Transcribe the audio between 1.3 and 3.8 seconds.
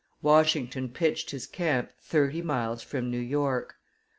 camp thirty miles from New York.